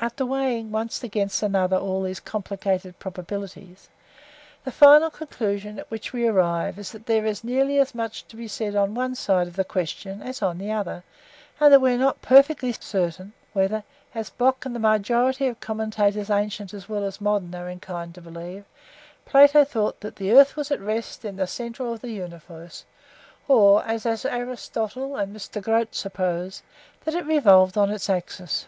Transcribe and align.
After 0.00 0.24
weighing 0.24 0.70
one 0.72 0.88
against 1.02 1.38
the 1.42 1.58
other 1.58 1.76
all 1.76 2.02
these 2.02 2.18
complicated 2.18 2.98
probabilities, 2.98 3.90
the 4.64 4.72
final 4.72 5.10
conclusion 5.10 5.78
at 5.78 5.90
which 5.90 6.14
we 6.14 6.26
arrive 6.26 6.78
is 6.78 6.92
that 6.92 7.04
there 7.04 7.26
is 7.26 7.44
nearly 7.44 7.78
as 7.78 7.94
much 7.94 8.26
to 8.28 8.36
be 8.36 8.48
said 8.48 8.74
on 8.74 8.94
the 8.94 8.98
one 8.98 9.14
side 9.14 9.46
of 9.48 9.56
the 9.56 9.64
question 9.64 10.22
as 10.22 10.40
on 10.40 10.56
the 10.56 10.72
other, 10.72 11.04
and 11.60 11.70
that 11.70 11.80
we 11.82 11.92
are 11.92 11.98
not 11.98 12.22
perfectly 12.22 12.72
certain, 12.72 13.34
whether, 13.52 13.84
as 14.14 14.30
Bockh 14.30 14.64
and 14.64 14.74
the 14.74 14.78
majority 14.80 15.46
of 15.46 15.60
commentators, 15.60 16.30
ancient 16.30 16.72
as 16.72 16.88
well 16.88 17.04
as 17.04 17.20
modern, 17.20 17.54
are 17.54 17.68
inclined 17.68 18.14
to 18.14 18.22
believe, 18.22 18.64
Plato 19.26 19.62
thought 19.66 20.00
that 20.00 20.16
the 20.16 20.32
earth 20.32 20.56
was 20.56 20.70
at 20.70 20.80
rest 20.80 21.22
in 21.22 21.36
the 21.36 21.46
centre 21.46 21.84
of 21.84 22.00
the 22.00 22.12
universe, 22.12 22.86
or, 23.46 23.84
as 23.84 24.06
Aristotle 24.06 25.16
and 25.18 25.36
Mr. 25.36 25.62
Grote 25.62 25.94
suppose, 25.94 26.62
that 27.04 27.12
it 27.12 27.26
revolved 27.26 27.76
on 27.76 27.90
its 27.90 28.08
axis. 28.08 28.66